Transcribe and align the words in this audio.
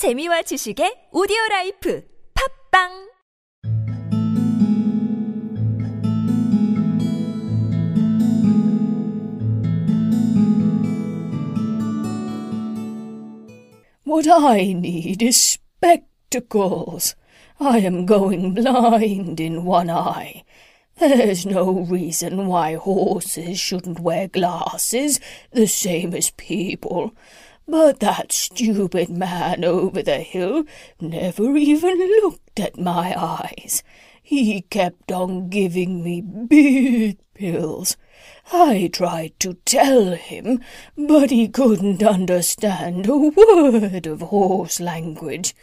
재미와 0.00 0.42
지식의 0.42 1.10
오디오 1.12 1.36
라이프 1.50 2.02
팝빵 2.32 3.10
What 14.06 14.26
I 14.26 14.72
need 14.72 15.22
is 15.22 15.36
spectacles. 15.36 17.14
I 17.60 17.78
am 17.84 18.06
going 18.06 18.54
blind 18.54 19.38
in 19.38 19.66
one 19.66 19.90
eye. 19.90 20.44
There's 20.98 21.44
no 21.44 21.84
reason 21.88 22.46
why 22.46 22.74
horses 22.74 23.60
shouldn't 23.60 24.00
wear 24.00 24.28
glasses, 24.28 25.20
the 25.52 25.66
same 25.66 26.14
as 26.14 26.30
people. 26.36 27.12
But 27.66 28.00
that 28.00 28.32
stupid 28.32 29.10
man 29.10 29.64
over 29.64 30.02
the 30.02 30.18
hill 30.18 30.64
never 31.00 31.56
even 31.56 31.98
looked 32.22 32.58
at 32.58 32.78
my 32.78 33.14
eyes. 33.16 33.82
He 34.22 34.62
kept 34.62 35.10
on 35.10 35.48
giving 35.48 36.02
me 36.02 36.20
big 36.20 37.18
pills. 37.34 37.96
I 38.52 38.88
tried 38.92 39.38
to 39.40 39.54
tell 39.64 40.12
him, 40.12 40.60
but 40.96 41.30
he 41.30 41.48
couldn't 41.48 42.02
understand 42.02 43.06
a 43.08 43.16
word 43.16 44.06
of 44.06 44.20
horse 44.20 44.78
language. 44.78 45.54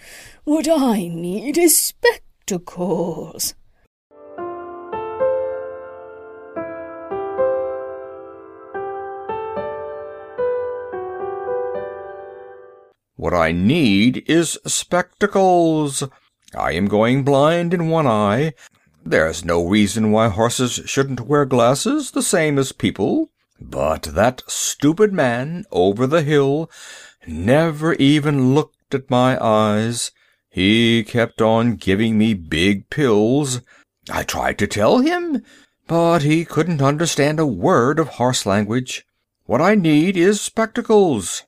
What 0.43 0.67
I 0.67 1.07
need 1.07 1.57
is 1.57 1.77
spectacles. 1.77 3.53
What 13.17 13.33
I 13.33 13.51
need 13.51 14.23
is 14.29 14.59
spectacles. 14.67 16.03
I 16.55 16.73
am 16.73 16.87
going 16.87 17.23
blind 17.23 17.73
in 17.73 17.89
one 17.89 18.05
eye. 18.05 18.53
There's 19.03 19.43
no 19.43 19.65
reason 19.65 20.11
why 20.11 20.29
horses 20.29 20.73
shouldn't 20.85 21.21
wear 21.21 21.43
glasses, 21.43 22.11
the 22.11 22.21
same 22.21 22.59
as 22.59 22.71
people. 22.71 23.31
But 23.59 24.03
that 24.03 24.43
stupid 24.47 25.11
man 25.13 25.65
over 25.71 26.05
the 26.05 26.21
hill 26.21 26.69
never 27.25 27.95
even 27.95 28.53
looked 28.53 28.93
at 28.93 29.09
my 29.09 29.43
eyes. 29.43 30.11
He 30.51 31.03
kept 31.03 31.41
on 31.41 31.75
giving 31.75 32.19
me 32.19 32.35
big 32.35 32.89
pills. 32.91 33.61
I 34.11 34.21
tried 34.21 34.59
to 34.59 34.67
tell 34.67 34.99
him, 34.99 35.43
but 35.87 36.21
he 36.21 36.45
couldn't 36.45 36.83
understand 36.83 37.39
a 37.39 37.47
word 37.47 37.97
of 37.97 38.09
horse 38.09 38.45
language. 38.45 39.07
What 39.45 39.61
I 39.61 39.73
need 39.73 40.15
is 40.15 40.39
spectacles. 40.39 41.43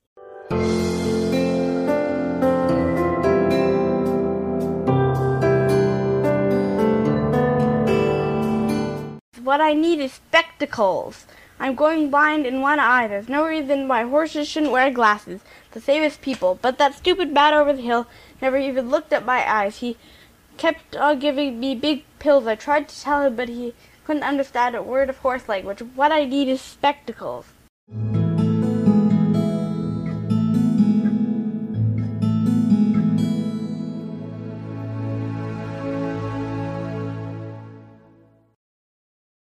What 9.50 9.61
I 9.61 9.73
need 9.73 10.00
is 10.00 10.14
spectacles. 10.14 11.25
I'm 11.59 11.73
going 11.73 12.11
blind 12.11 12.45
in 12.45 12.61
one 12.61 12.80
eye. 12.80 13.08
There's 13.08 13.28
no 13.28 13.47
reason 13.47 13.88
why 13.88 14.03
horses 14.03 14.47
shouldn't 14.47 14.72
wear 14.72 14.91
glasses, 14.91 15.41
the 15.72 15.81
same 15.81 16.03
as 16.03 16.17
people. 16.17 16.59
But 16.61 16.78
that 16.78 16.94
stupid 16.94 17.33
bat 17.33 17.56
over 17.56 17.73
the 17.73 17.81
hill 17.81 18.06
never 18.44 18.58
even 18.58 18.91
looked 18.91 19.11
at 19.11 19.25
my 19.25 19.52
eyes. 19.52 19.78
He 19.78 19.97
kept 20.58 20.95
on 20.95 21.17
giving 21.17 21.59
me 21.59 21.73
big 21.73 22.03
pills. 22.19 22.45
I 22.45 22.53
tried 22.53 22.89
to 22.89 23.02
tell 23.02 23.23
him, 23.23 23.36
but 23.36 23.50
he 23.50 23.73
couldn't 24.06 24.22
understand 24.22 24.75
a 24.75 24.83
word 24.83 25.09
of 25.09 25.17
horse 25.17 25.50
language. 25.50 25.81
What 25.95 26.11
I 26.11 26.25
need 26.25 26.47
is 26.47 26.61
spectacles. 26.61 27.45